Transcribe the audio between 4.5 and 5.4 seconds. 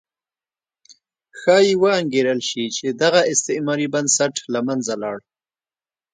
له منځه لاړ.